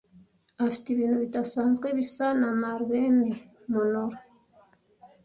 [0.65, 3.17] Afite ibintu bidasanzwe bisa na Marilyn
[3.71, 4.17] Monroe.